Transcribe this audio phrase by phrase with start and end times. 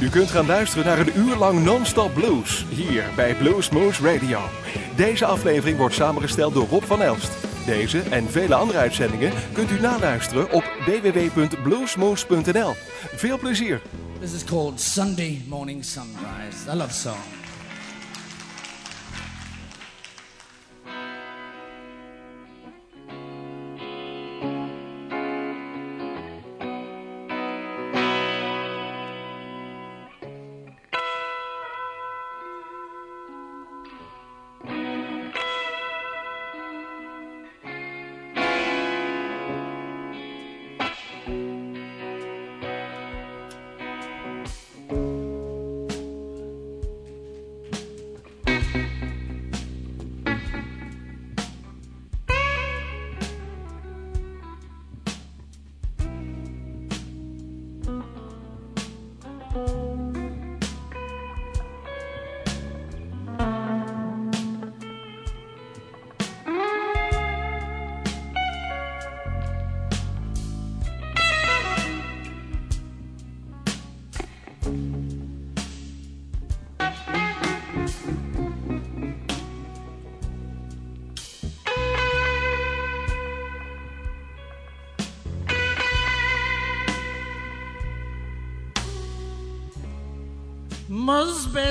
[0.00, 4.40] U kunt gaan luisteren naar een uur lang non-stop blues hier bij Blues Moose Radio.
[4.96, 7.32] Deze aflevering wordt samengesteld door Rob van Elst.
[7.66, 12.74] Deze en vele andere uitzendingen kunt u naluisteren op www.bluesmoose.nl.
[13.14, 13.80] Veel plezier!
[14.20, 16.70] This is called Sunday Morning Sunrise.
[16.72, 17.37] I love song.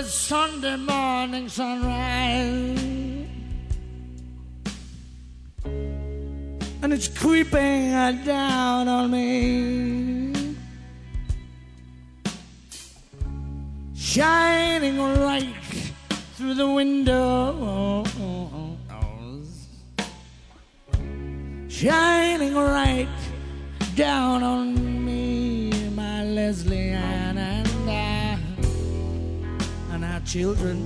[0.08, 2.80] Be Sunday morning sunrise.
[6.82, 7.92] And it's creeping
[8.24, 10.56] down on me.
[13.96, 15.56] Shining right
[16.36, 18.08] through the windows.
[21.68, 23.10] Shining right
[23.96, 26.87] down on me, my Leslie
[30.28, 30.78] children,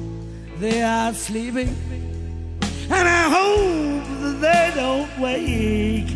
[0.60, 1.76] they are sleeping.
[2.90, 6.16] And I hope that they don't wake,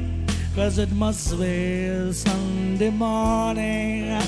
[0.56, 4.22] cause it must be Sunday morning.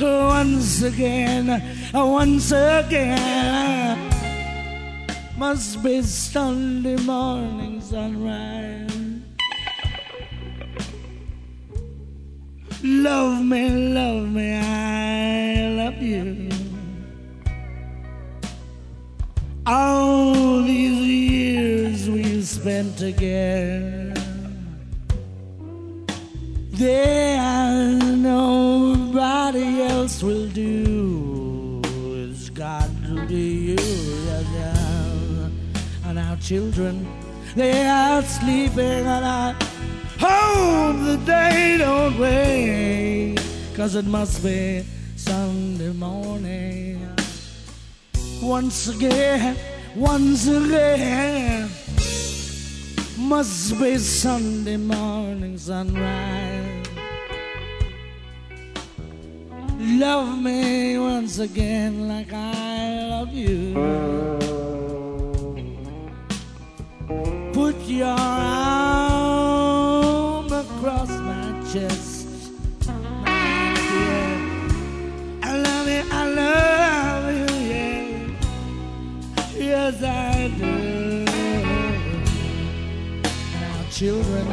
[0.00, 4.10] Once again, once again,
[5.36, 8.88] must be Sunday morning sunrise.
[12.82, 16.49] Love me, love me, I love you.
[19.72, 24.12] All these years we spent together,
[26.72, 27.38] there
[28.16, 31.80] nobody else will do.
[31.86, 33.78] It's got to be you.
[36.04, 37.06] And our children,
[37.54, 39.52] they are sleeping, and I
[40.18, 43.38] hope that they don't wake,
[43.76, 46.99] cause it must be Sunday morning
[48.42, 49.56] once again,
[49.94, 51.68] once again.
[53.18, 56.86] Must be Sunday morning sunrise.
[59.78, 63.74] Love me once again like I love you.
[67.52, 69.30] Put your arm
[70.52, 72.09] across my chest.
[80.00, 80.64] Yes, I do.
[83.54, 84.46] And our children,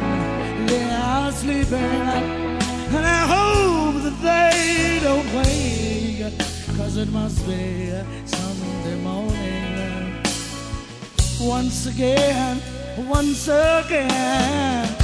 [0.66, 1.74] they are sleeping.
[1.74, 6.32] And I hope that they don't wake.
[6.76, 7.90] Cause it must be
[8.26, 10.22] Sunday morning.
[11.40, 12.60] Once again,
[13.08, 14.98] once again.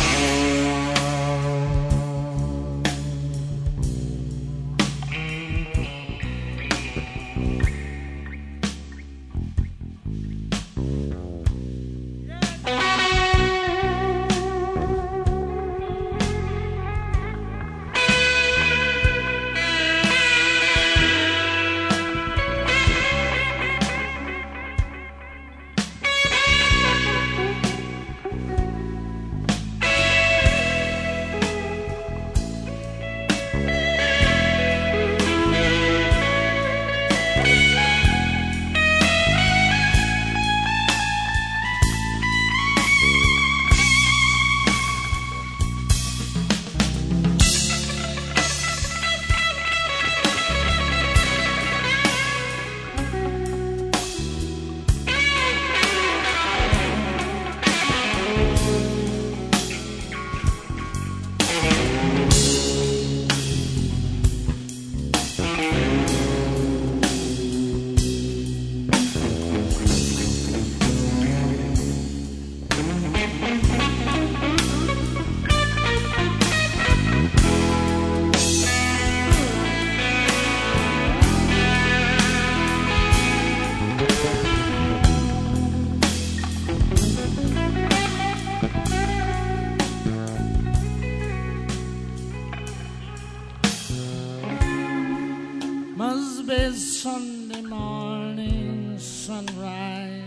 [97.84, 100.22] Morning sunrise.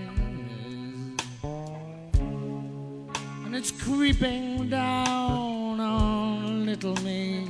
[3.45, 7.47] And it's creeping down on little me.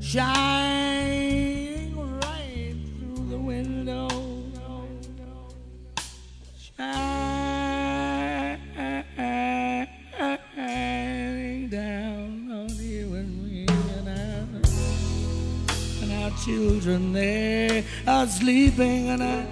[0.00, 0.99] Shining
[16.50, 17.12] children.
[17.12, 19.46] They are sleeping and I,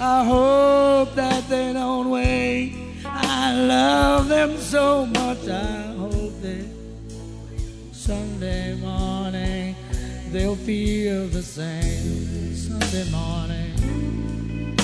[0.00, 2.74] I hope that they don't wake.
[3.04, 5.48] I love them so much.
[5.48, 6.64] I hope they
[7.92, 9.74] Sunday morning
[10.30, 12.54] they'll feel the same.
[12.54, 14.76] Sunday morning.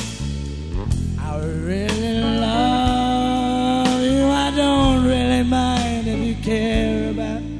[1.18, 4.24] I really love you.
[4.26, 7.51] I don't really mind if you care about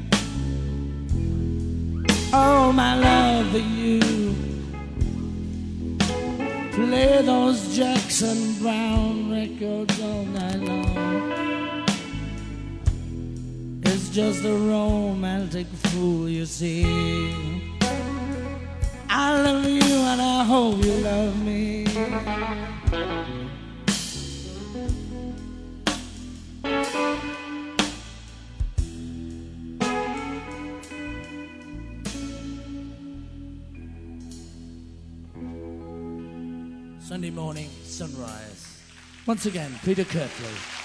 [2.32, 4.00] all my love for you.
[6.73, 11.84] Play those Jackson Browne records all night long.
[13.84, 16.84] It's just a romantic fool, you see.
[19.11, 21.85] I love you and I hope you love me.
[37.22, 38.82] Sunday morning sunrise.
[39.28, 40.81] Once again, Peter Kirkley.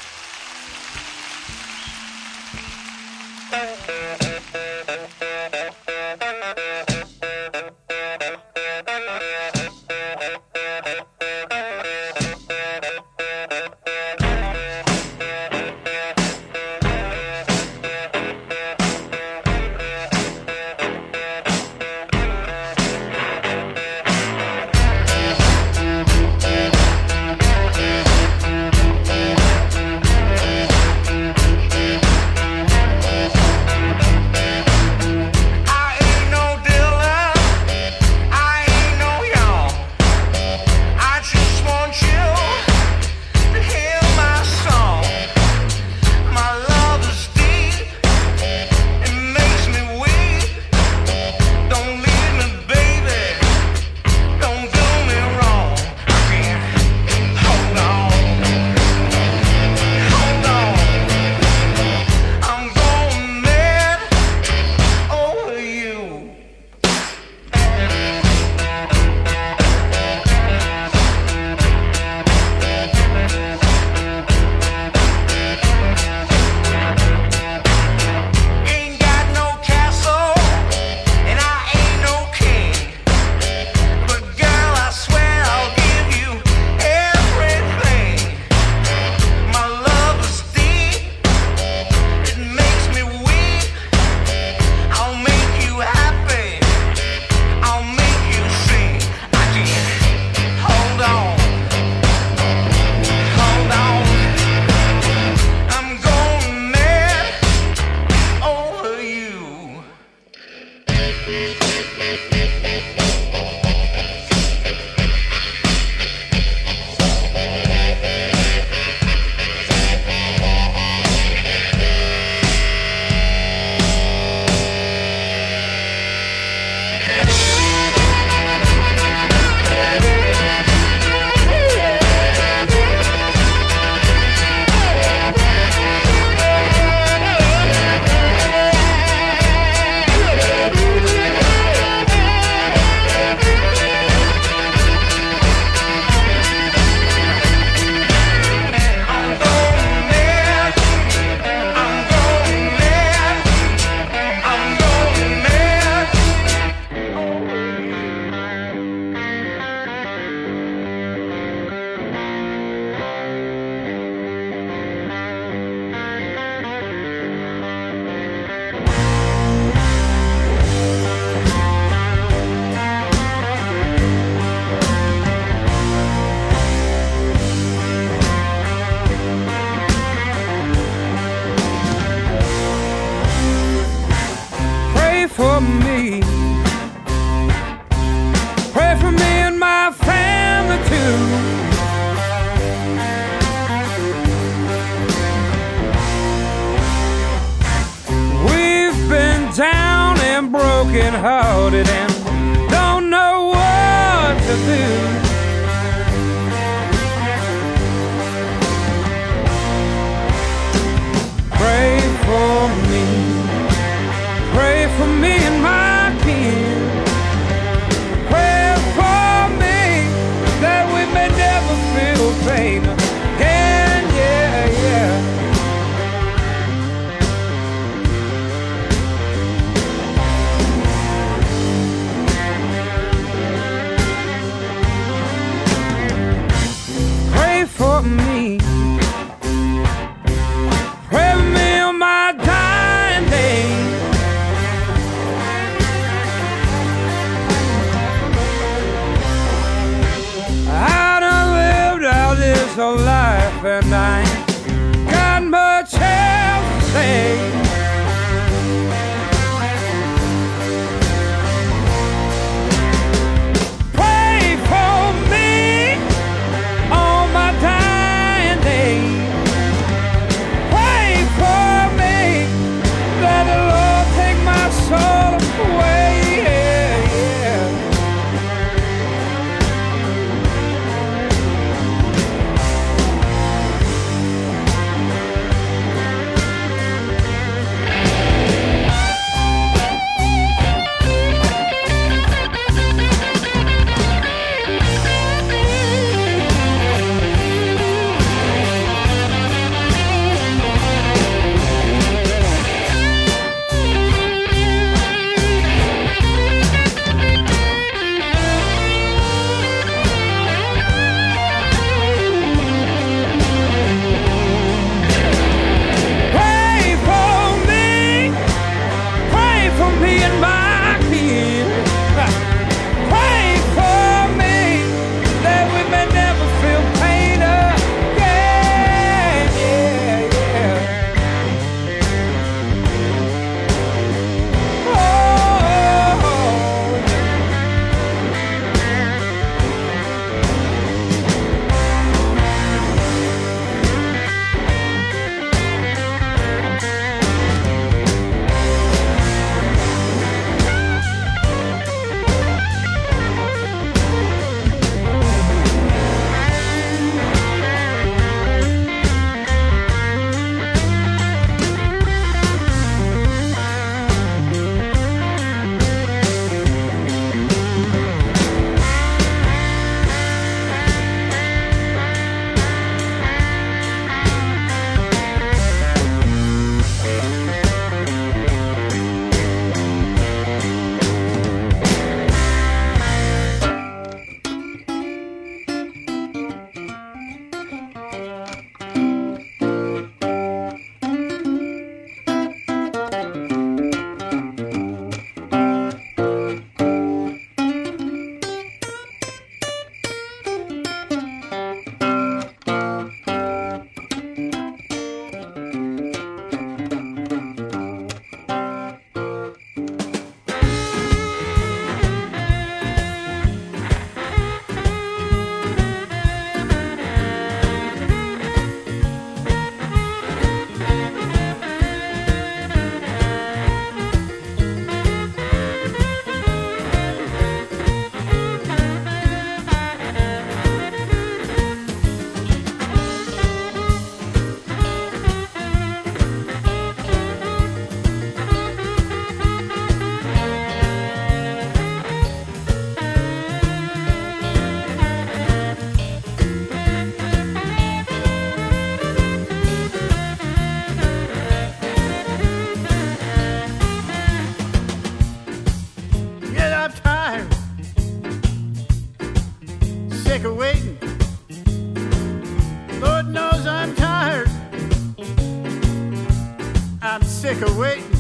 [467.48, 468.12] sick of waiting.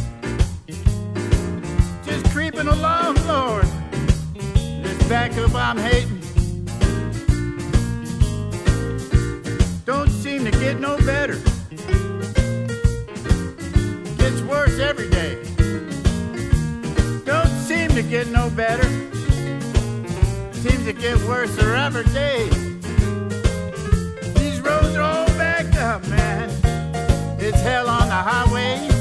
[2.06, 3.66] Just creeping along, Lord.
[4.34, 6.22] This back up I'm hating.
[9.84, 11.36] Don't seem to get no better.
[14.18, 15.36] Gets worse every day.
[17.26, 18.88] Don't seem to get no better.
[20.54, 22.48] Seems to get worse every day.
[24.40, 26.50] These roads are all backed up, man.
[27.42, 28.97] It's hell on the highway.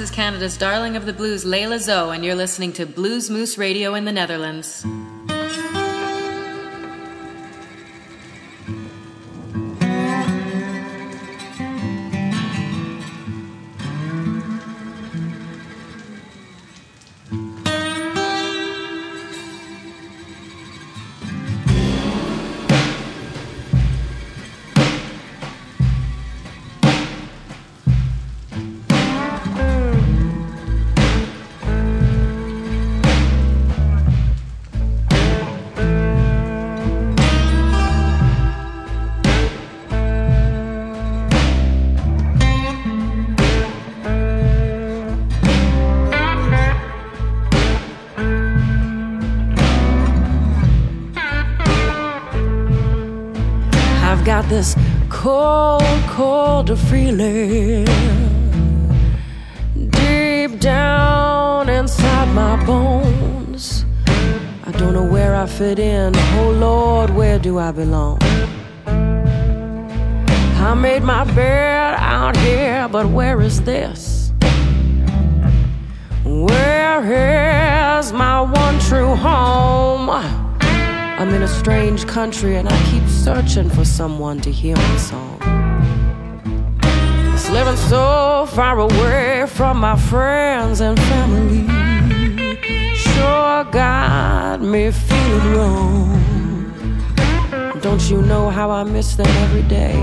[0.00, 3.94] Is Canada's darling of the blues, Layla Zoe, and you're listening to Blues Moose Radio
[3.94, 4.84] in the Netherlands.
[54.50, 54.74] This
[55.08, 57.84] cold, cold feeling
[59.90, 63.84] deep down inside my bones.
[64.66, 66.16] I don't know where I fit in.
[66.16, 68.18] Oh Lord, where do I belong?
[70.66, 74.32] I made my bed out here, but where is this?
[76.24, 80.39] Where is my one true home?
[81.20, 85.36] I'm in a strange country and I keep searching for someone to hear my song.
[87.34, 91.66] It's living so far away from my friends and family.
[92.94, 97.02] Sure got me feeling wrong.
[97.82, 100.00] Don't you know how I miss them every day?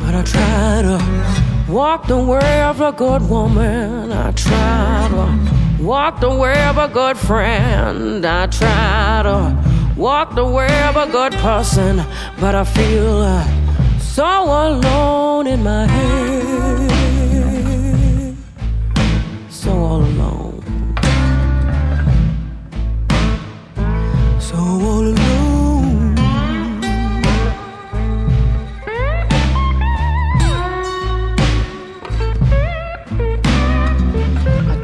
[0.00, 4.10] But I try to walk the way of a good woman.
[4.10, 8.24] I try to walk the way of a good friend.
[8.24, 11.96] I try to walk the way of a good person,
[12.40, 16.95] but I feel uh, so alone in my head.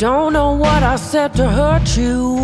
[0.02, 2.34] Don't know what I said to hurt you.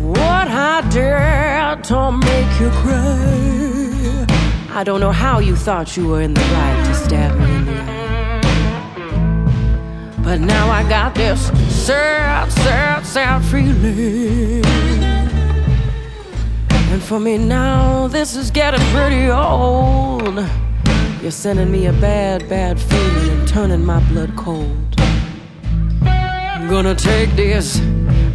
[0.00, 4.24] What I did to make you cry.
[4.70, 7.66] I don't know how you thought you were in the right to stab me in
[7.66, 8.40] the eye.
[10.24, 11.48] But now I got this
[11.84, 14.64] sad, sad, sad feeling.
[16.92, 20.42] And for me now, this is getting pretty old.
[21.20, 24.95] You're sending me a bad, bad feeling and turning my blood cold.
[26.68, 27.80] Gonna take these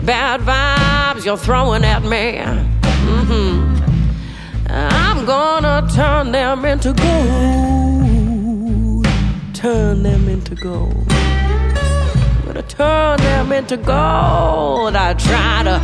[0.06, 2.40] bad vibes you're throwing at me.
[2.42, 3.76] hmm
[4.70, 8.26] I'm gonna turn them into gold.
[9.54, 11.12] Turn them into gold.
[11.12, 14.96] I'm gonna turn them into gold.
[14.96, 15.82] I try to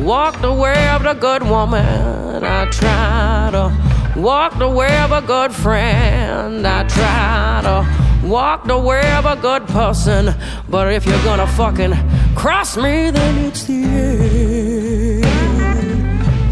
[0.00, 2.44] walk the way of the good woman.
[2.44, 3.72] I try to
[4.20, 6.64] walk the way of a good friend.
[6.66, 10.34] I try to walk the way of a good person.
[10.68, 11.94] But if you're gonna fucking
[12.34, 15.24] cross me, then it's the end.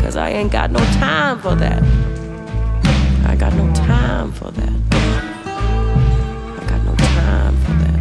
[0.00, 1.82] Cause I ain't got no time for that.
[3.26, 4.72] I got no time for that.
[6.58, 8.00] I got no time for that.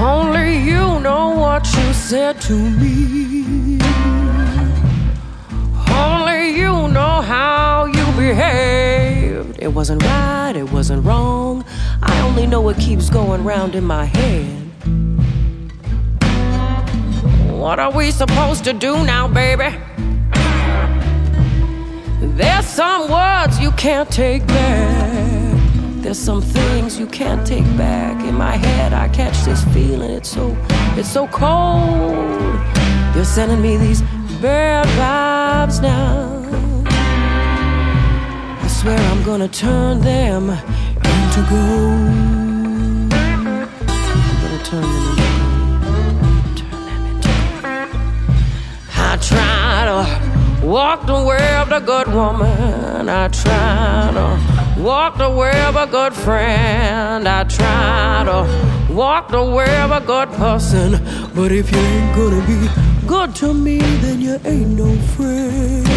[0.00, 3.31] Only you know what you said to me.
[6.82, 9.56] don't know how you behaved.
[9.60, 11.64] It wasn't right, it wasn't wrong.
[12.02, 14.46] I only know what keeps going round in my head.
[17.52, 19.78] What are we supposed to do now, baby?
[22.36, 25.52] There's some words you can't take back.
[26.02, 28.20] There's some things you can't take back.
[28.26, 30.10] In my head, I catch this feeling.
[30.10, 30.56] It's so,
[30.98, 32.58] it's so cold.
[33.14, 34.02] You're sending me these
[34.40, 36.31] bad vibes now
[38.82, 43.12] swear I'm gonna turn them into gold.
[43.14, 43.44] I'm
[44.42, 45.18] gonna turn them
[46.46, 46.96] into gold.
[49.08, 53.08] I try to walk the way of the good woman.
[53.08, 57.28] I try to walk the way of a good friend.
[57.28, 60.90] I try to walk the way of a good person.
[61.36, 62.60] But if you ain't gonna be
[63.06, 65.91] good to me, then you ain't no friend.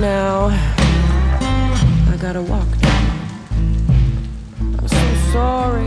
[0.00, 0.46] now.
[2.10, 3.00] I gotta walk now.
[4.78, 5.77] I'm so sorry.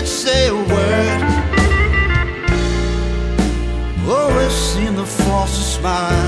[0.00, 1.20] did say a word.
[4.08, 6.19] Always seen the false smile.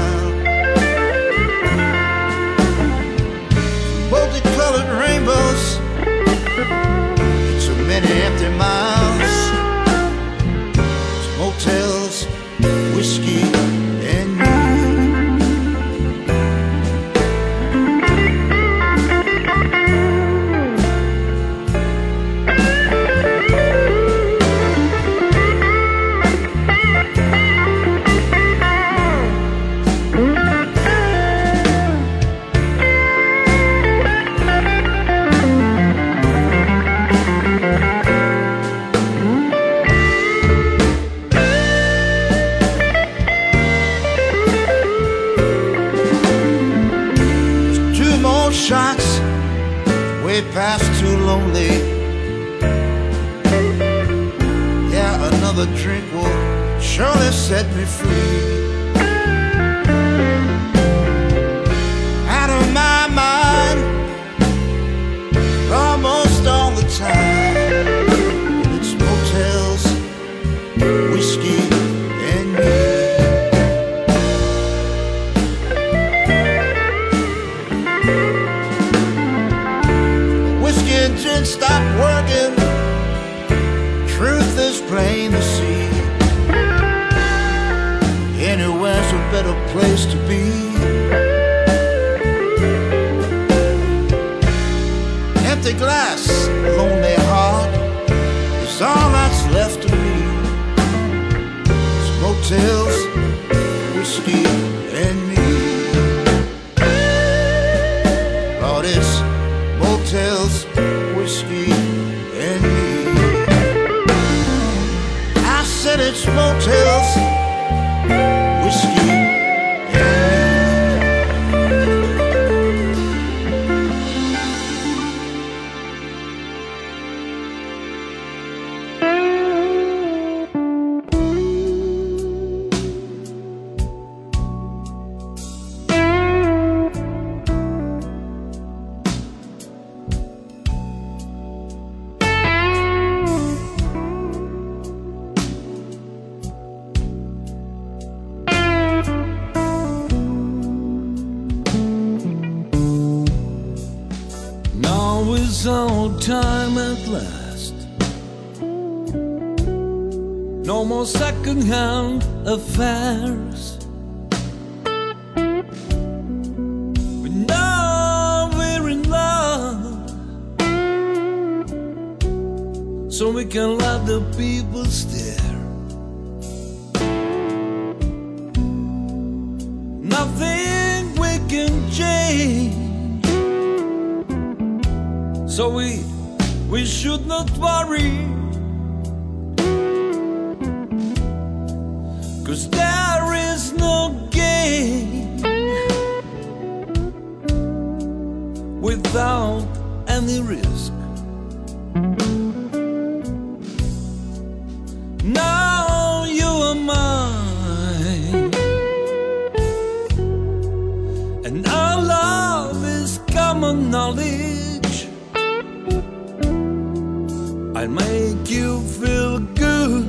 [217.83, 220.07] I make you feel good,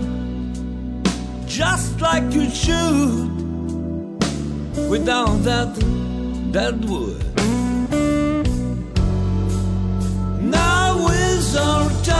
[1.47, 3.31] just like you should.
[4.91, 5.73] Without that,
[6.51, 7.23] that would.
[10.39, 12.12] Now is our time.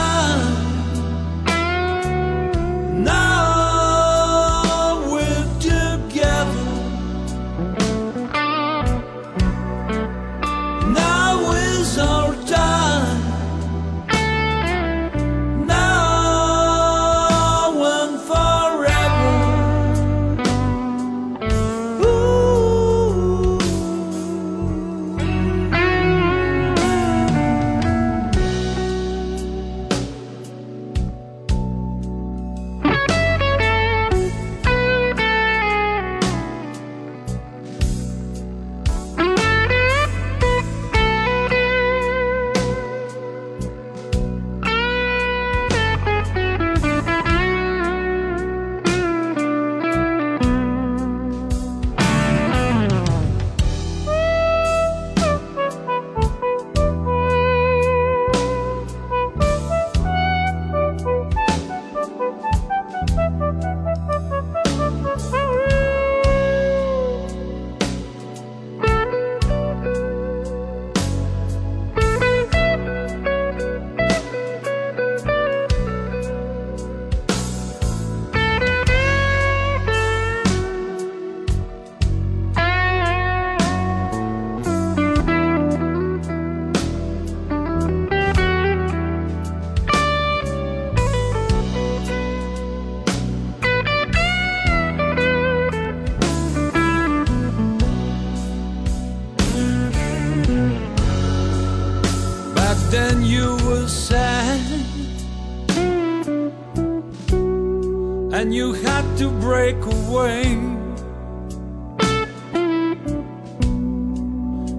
[108.53, 110.43] You had to break away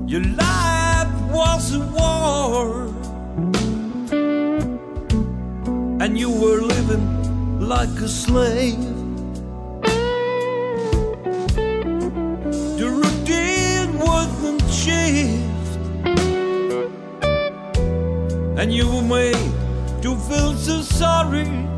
[0.06, 2.86] Your life was a war
[6.00, 7.04] And you were living
[7.58, 8.78] like a slave
[12.78, 15.54] The routine wouldn't shift
[18.56, 19.52] and you were made
[20.02, 21.73] to feel so sorry.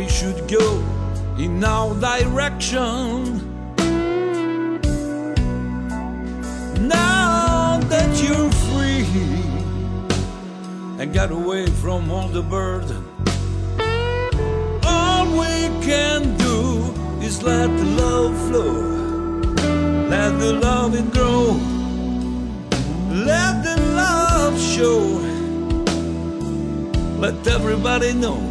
[0.00, 0.82] We should go
[1.36, 3.36] in our direction.
[6.88, 9.04] Now that you're free
[10.98, 13.02] and got away from all the burden.
[14.84, 16.58] All we can do
[17.20, 18.72] is let the love flow,
[20.08, 21.42] let the love it grow,
[23.28, 25.00] let the love show,
[27.18, 28.49] let everybody know.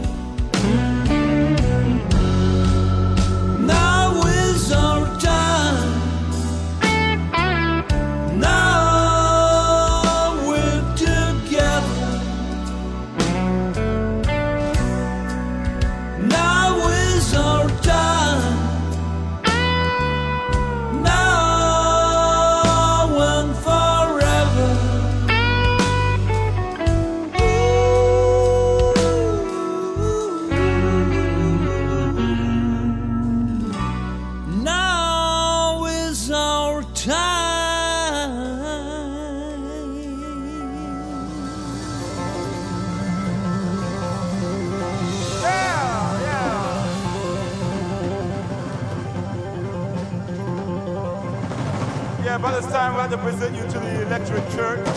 [52.41, 54.87] But it's time we have to present you to the electric church.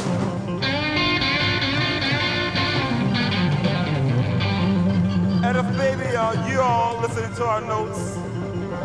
[5.45, 8.15] And if maybe uh, you all listening to our notes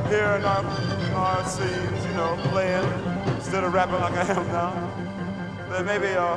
[0.10, 0.66] here in our,
[1.14, 2.84] our scenes, you know, playing
[3.36, 4.74] instead of rapping like I am now.
[5.70, 6.36] Then maybe uh,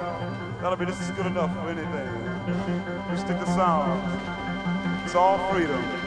[0.60, 3.10] that'll be just as good enough for anything.
[3.10, 3.98] We stick to sound.
[5.06, 5.99] It's all freedom.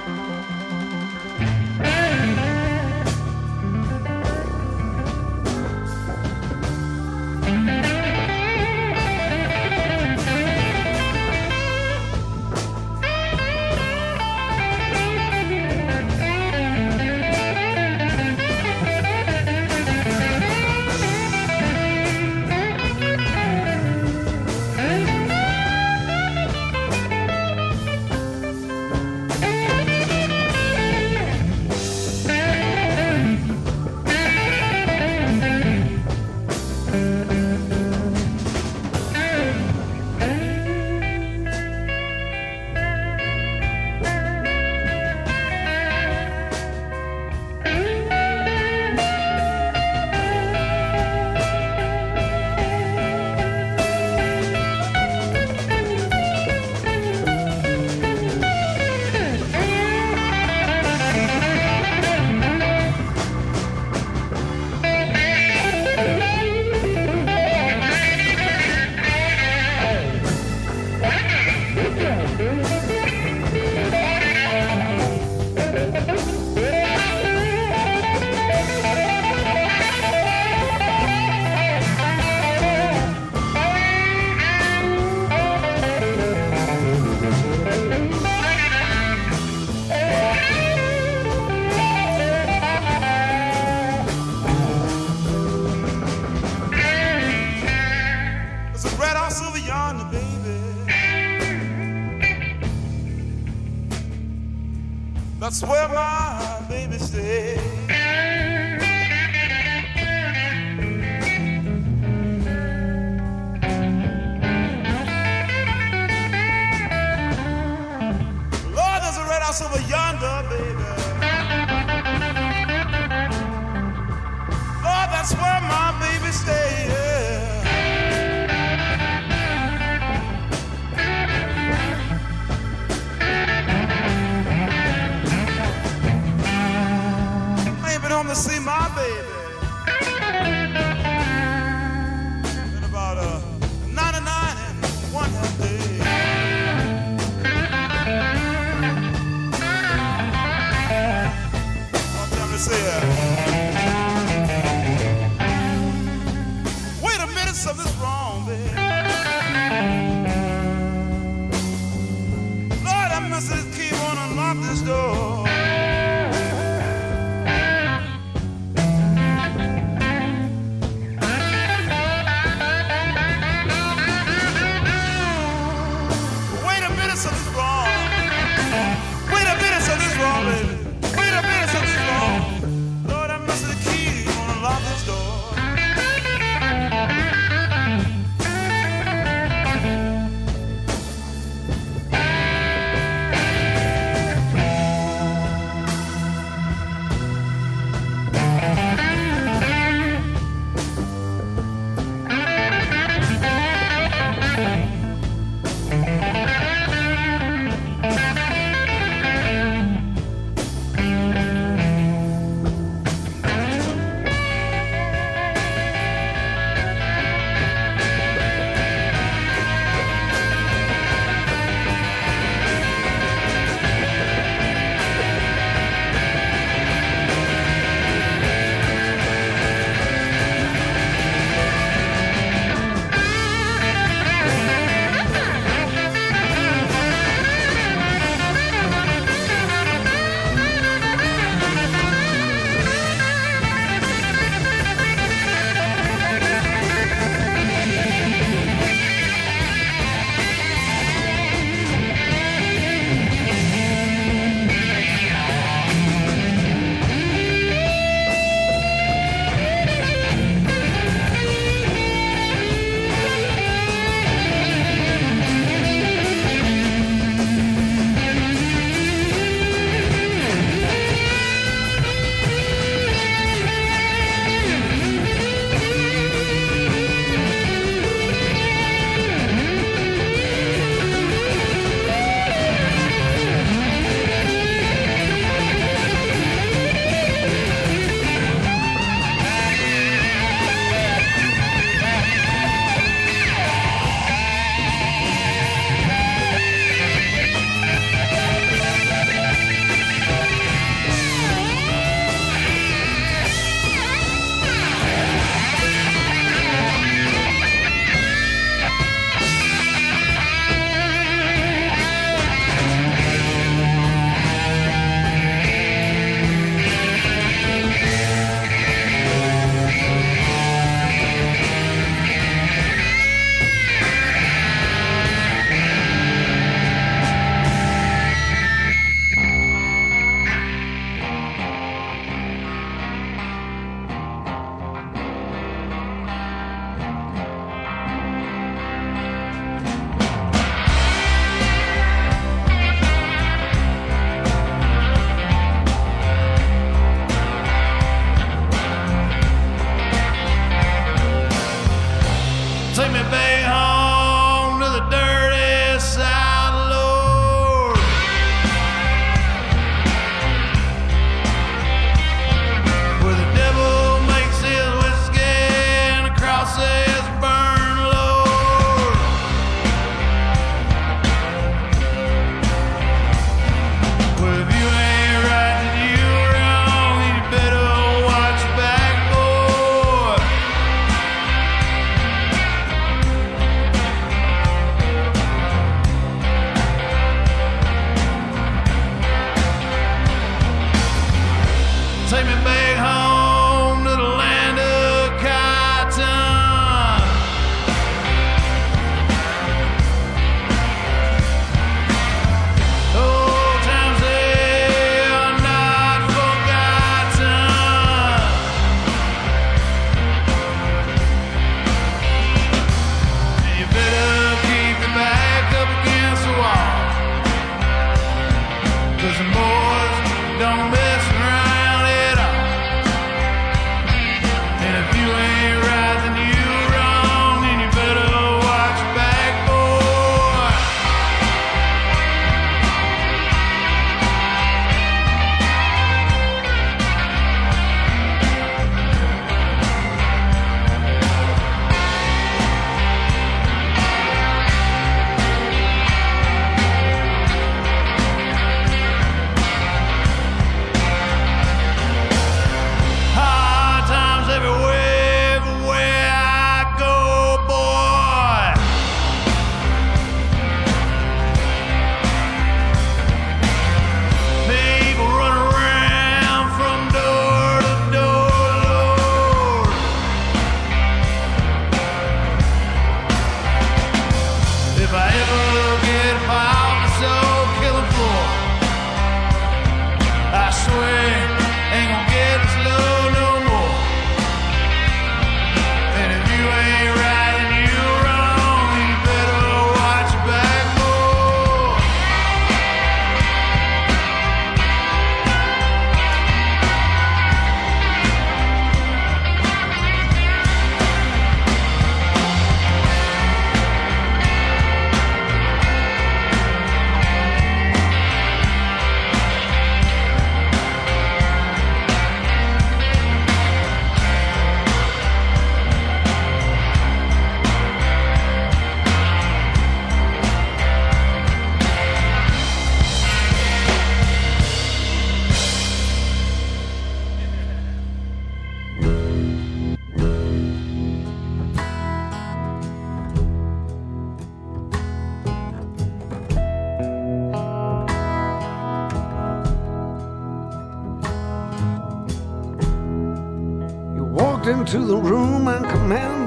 [544.94, 546.43] Into the room and commanded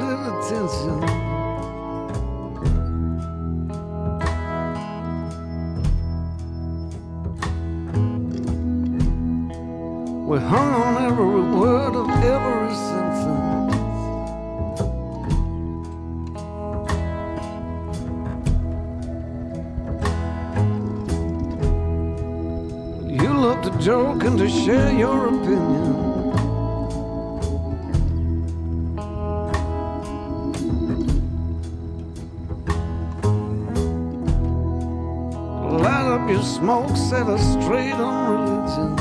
[37.08, 38.96] set us straight on religion.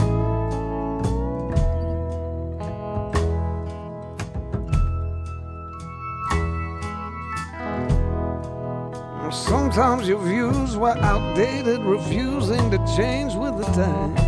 [9.32, 14.25] Sometimes your views were outdated, refusing to change with the time.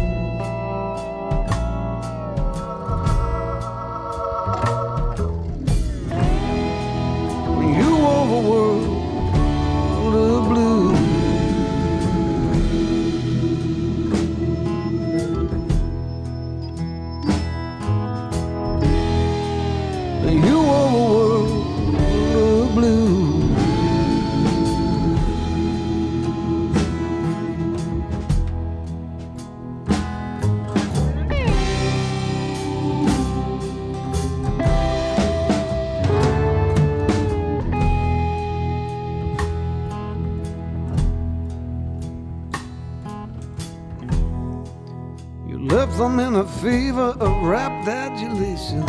[46.18, 48.86] Them in a fever of rapt adulation.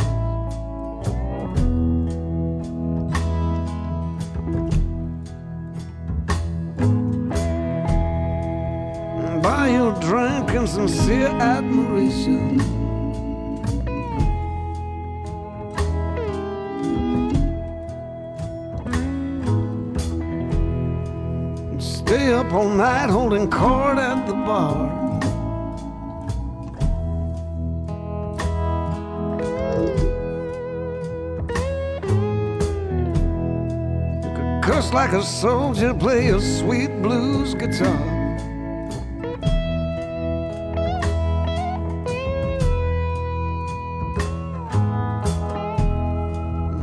[9.43, 12.59] By your drink and sincere admiration.
[21.79, 24.88] Stay up all night holding court at the bar.
[35.11, 37.97] Like a soldier, play a sweet blues guitar.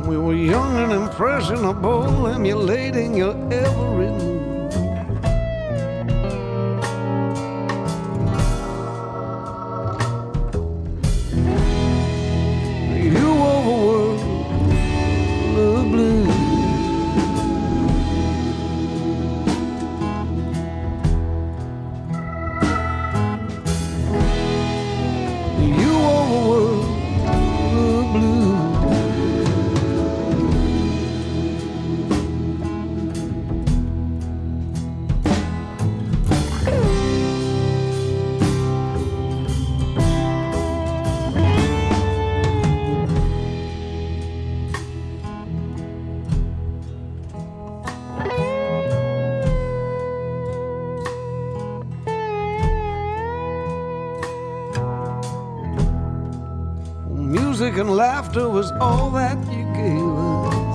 [0.08, 4.05] We were young and impressionable, emulating your every
[57.58, 60.74] Music and laughter was all that you gave us.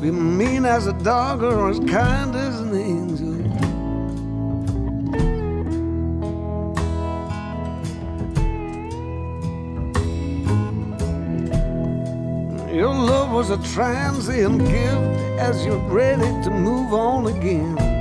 [0.00, 3.36] Be mean as a dog or as kind as an angel.
[12.74, 17.91] Your love was a transient gift as you're ready to move on again.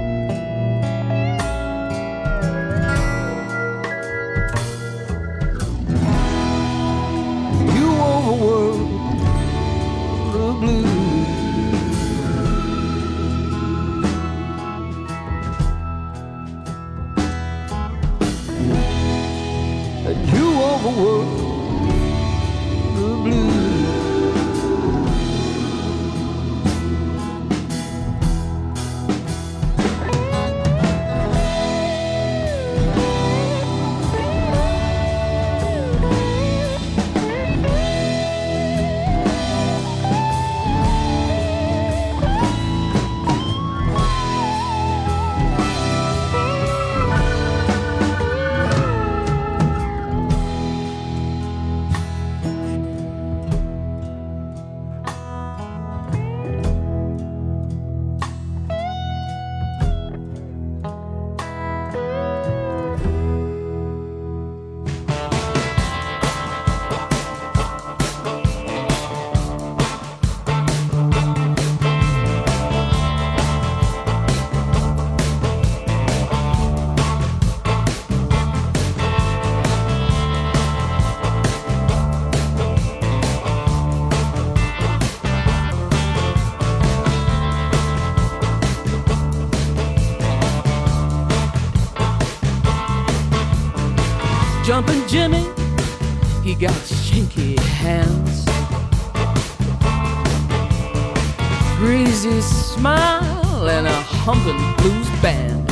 [104.40, 105.68] Blues band.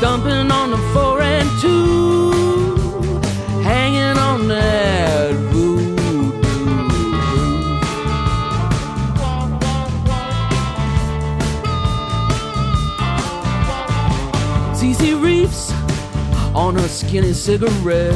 [0.00, 2.30] Dumping on the four and two,
[3.62, 6.32] hanging on that voodoo.
[14.74, 15.72] Cece Reeves
[16.54, 18.14] on her skinny cigarette.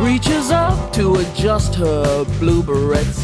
[0.00, 3.21] Reaches up to adjust her blue berets.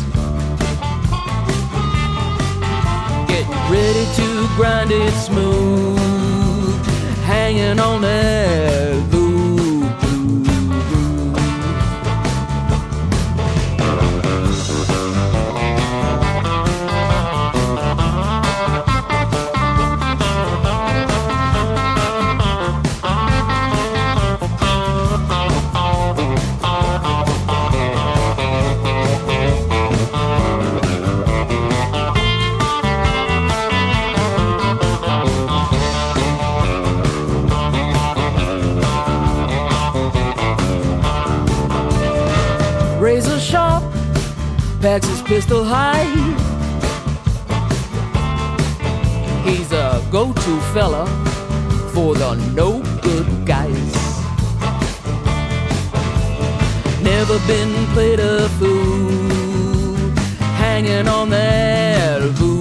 [3.70, 5.98] Ready to grind it smooth.
[7.24, 9.17] Hanging on that
[45.28, 46.08] pistol high.
[49.44, 51.04] He's a go-to fella
[51.92, 53.92] for the no good guys.
[57.02, 60.10] Never been played a fool,
[60.56, 62.57] hanging on that voodoo.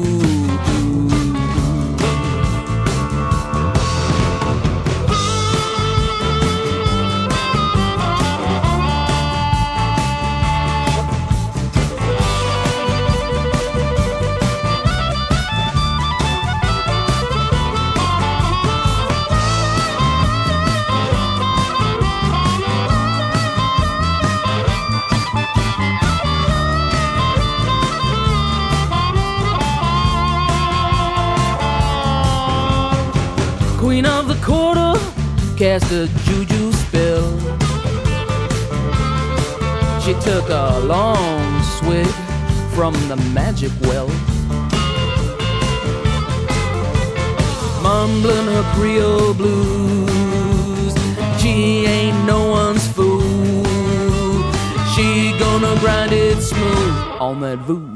[35.58, 37.28] Cast a juju spell.
[40.02, 42.06] She took a long swig
[42.76, 44.08] from the magic well.
[47.82, 50.94] Mumbling her Creole blues,
[51.42, 53.64] she ain't no one's fool.
[54.94, 57.87] She gonna grind it smooth on that voodoo.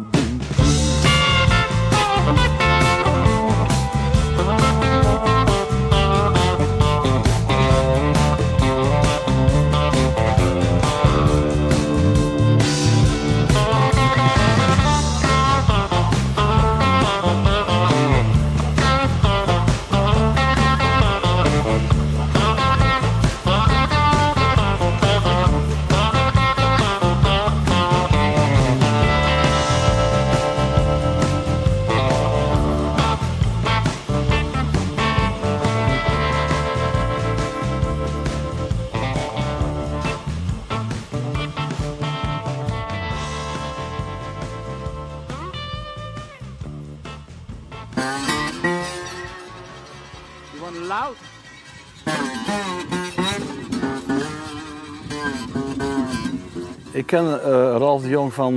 [57.01, 58.53] Ik ken eh, Ralf de Jong van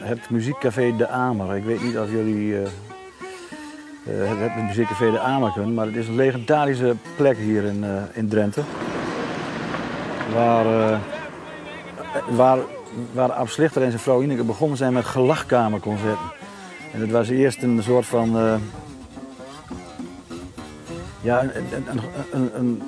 [0.00, 1.56] het muziekcafé De Amer.
[1.56, 5.96] Ik weet niet of jullie eh, eh, het, het muziekcafé De Amer kennen, maar het
[5.96, 8.60] is een legendarische plek hier in, in Drenthe.
[10.34, 10.98] Waar,
[12.28, 12.58] waar,
[13.12, 16.32] waar Ab en zijn vrouw Ineke begonnen zijn met gelachkamerconcerten.
[16.92, 18.60] En het was eerst een soort van...
[21.20, 21.42] ja,
[22.32, 22.82] een-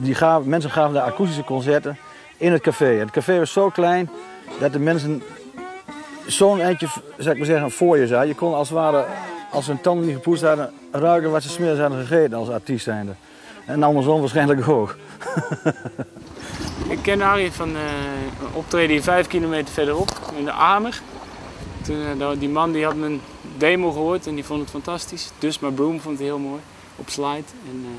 [0.00, 1.96] die gaven, mensen gaven daar akoestische concerten
[2.38, 2.86] in het café.
[2.86, 4.10] Het café was zo klein
[4.58, 5.22] dat de mensen
[6.26, 6.86] zo'n eindje,
[7.16, 8.28] ik maar zeggen, voor je zaten.
[8.28, 9.04] Je kon als het ware,
[9.50, 12.84] als ze hun tanden niet gepoetst hadden, ruiken wat ze smiddags hadden gegeten als artiest
[12.84, 13.12] zijnde.
[13.66, 14.96] En andersom waarschijnlijk ook.
[16.88, 17.82] Ik ken Harry van eh,
[18.40, 21.00] een optreden hier vijf kilometer verderop, in de Amer.
[21.82, 23.20] Toen, eh, die man die had mijn
[23.56, 25.30] demo gehoord en die vond het fantastisch.
[25.38, 26.60] Dus maar Broom vond het heel mooi,
[26.96, 27.44] op slide.
[27.70, 27.90] En eh,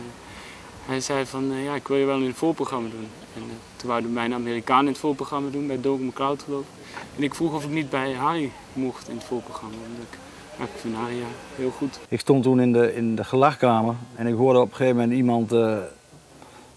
[0.90, 3.08] hij zei van, eh, ja, ik wil je wel in het voorprogramma doen.
[3.36, 6.98] En eh, toen wouden mijn Amerikaan in het voorprogramma doen, bij Doug McCloud geloof ik.
[7.18, 9.76] En ik vroeg of ik niet bij Harry mocht in het voorprogramma.
[9.76, 10.18] Omdat ik,
[10.58, 11.16] ja, ik vind Harry
[11.56, 12.00] heel goed.
[12.08, 15.18] Ik stond toen in de, in de gelachkamer en ik hoorde op een gegeven moment
[15.18, 15.78] iemand eh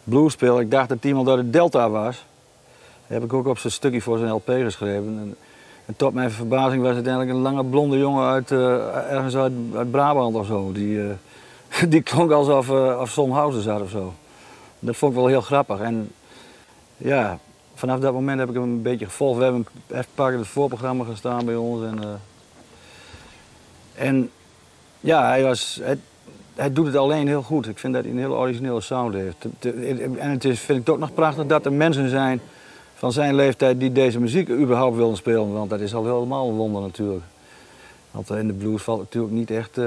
[0.05, 0.61] blues spelen.
[0.61, 2.25] Ik dacht dat iemand uit de Delta was.
[3.07, 5.37] Dat heb ik ook op zijn stukje voor zijn LP geschreven.
[5.87, 9.91] En, tot mijn verbazing was het eigenlijk een lange blonde jongen uit, ergens uit, uit
[9.91, 10.73] Brabant of zo.
[10.73, 11.01] Die,
[11.89, 14.13] die klonk alsof uh, of Zonhausen zat of zo.
[14.79, 15.81] Dat vond ik wel heel grappig.
[15.81, 16.11] En
[16.97, 17.39] ja,
[17.75, 19.39] vanaf dat moment heb ik hem een beetje gevolgd.
[19.39, 21.85] We hebben even pakken het voorprogramma gestaan bij ons.
[21.85, 22.09] En, uh,
[24.07, 24.31] en
[25.01, 25.81] ja, hij, was,
[26.55, 27.69] hij, doet het alleen heel goed.
[27.69, 29.47] Ik vind dat hij een heel originele sound heeft.
[30.19, 32.41] En het is, vind ik ook nog prachtig dat er mensen zijn
[32.95, 35.53] van zijn leeftijd die deze muziek überhaupt willen spelen.
[35.53, 37.25] Want dat is al helemaal een wonder natuurlijk.
[38.11, 39.79] Want in de blues valt natuurlijk niet echt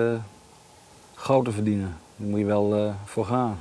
[1.15, 1.97] goud te verdienen.
[2.15, 3.57] Daar moet je wel uh, voor gaan.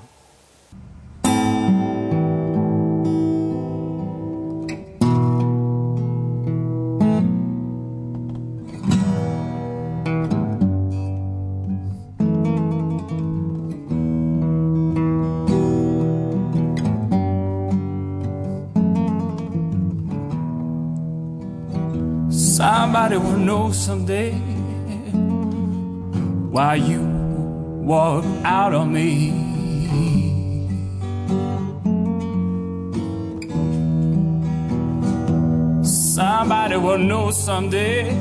[22.29, 24.33] Somebody will know someday
[26.51, 27.14] why you
[27.85, 29.30] walk out on me.
[35.85, 38.14] Somebody will know someday,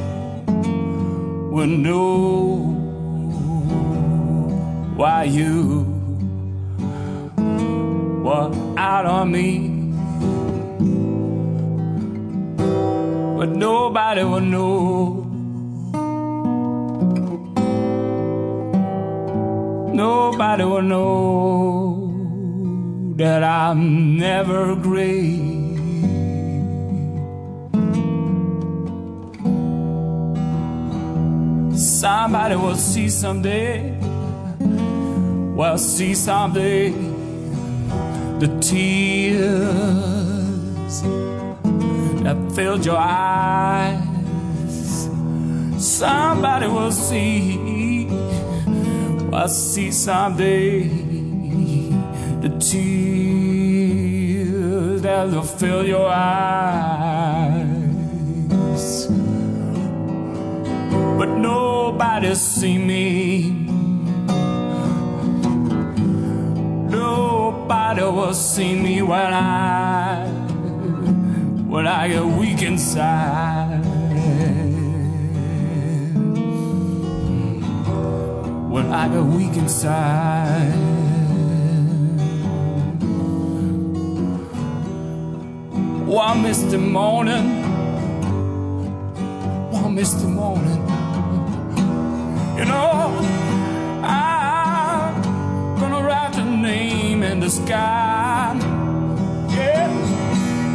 [1.55, 2.57] will know
[4.95, 5.86] why you
[8.24, 9.74] walk out on me.
[13.45, 15.23] but nobody will know.
[20.56, 22.14] Nobody will know
[23.18, 25.74] that I'm never great.
[31.76, 33.97] Somebody will see someday,
[35.56, 36.91] will see someday
[38.38, 39.41] the tears
[42.22, 44.04] that filled your eyes.
[45.80, 47.58] Somebody will see,
[49.34, 50.84] will see someday
[52.40, 53.82] the tears
[55.02, 57.48] that will fill your eyes.
[61.18, 63.50] But nobody see me.
[66.90, 70.28] Nobody will see me when I
[71.68, 73.62] when I get weak inside.
[78.84, 80.74] When I get weak inside.
[86.06, 87.64] One misty morning,
[89.72, 90.82] one misty morning,
[92.58, 93.18] you know,
[94.04, 95.22] I'm
[95.80, 98.54] gonna write your name in the sky.
[99.56, 100.24] Yeah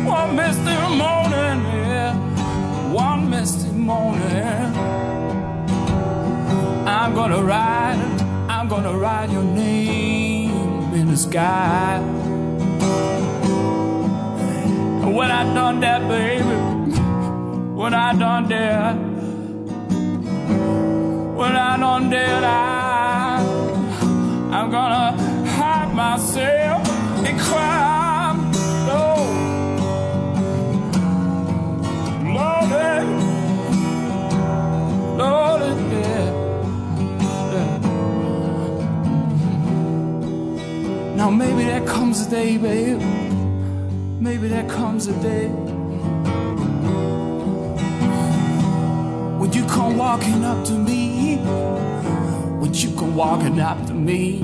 [0.09, 2.15] one misty morning, yeah,
[2.91, 4.98] one misty morning.
[7.09, 7.97] I'm gonna write,
[8.51, 11.97] I'm gonna write your name in the sky.
[15.03, 16.45] And when I done that, baby,
[17.75, 18.95] when I done that,
[21.35, 23.39] when I done that, I,
[24.53, 25.17] I'm gonna
[25.49, 26.87] hide myself
[27.27, 27.88] and cry.
[41.19, 43.01] Now maybe there comes a day, babe.
[44.21, 45.49] Maybe there comes a day
[49.41, 51.39] when you come walking up to me.
[52.61, 54.39] When you come walking up to me.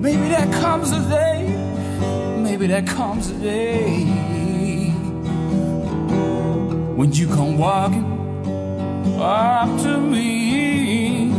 [0.00, 1.38] Maybe there comes a day.
[2.38, 4.04] Maybe there comes a day
[6.96, 8.06] when you come walking
[9.20, 11.30] up to me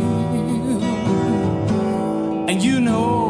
[2.49, 3.28] and you know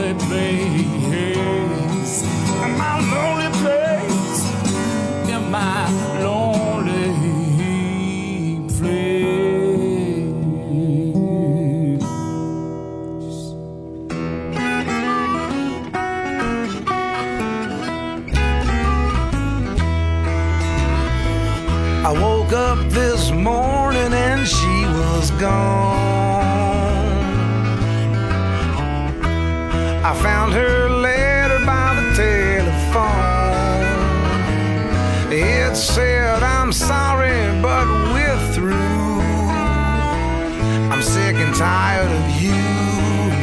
[0.00, 0.69] lonely place.
[41.60, 42.56] Tired of you.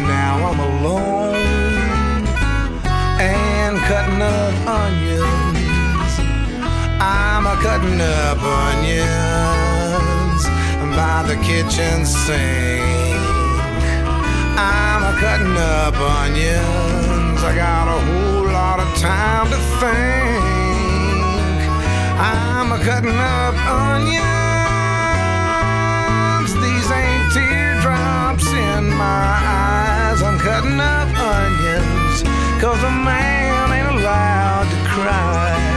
[0.10, 1.36] Now I'm alone
[3.22, 6.14] and cutting up onions.
[7.00, 10.42] I'm a cutting up onions
[10.98, 13.22] by the kitchen sink.
[14.58, 17.40] I'm a cutting up onions.
[17.50, 20.42] I got a whole lot of time to think.
[22.18, 23.56] I'm a cutting up
[23.86, 24.18] onions.
[26.64, 27.67] These ain't
[28.46, 30.22] in my eyes.
[30.22, 32.24] I'm cutting up onions.
[32.62, 35.77] Cause a man ain't allowed to cry.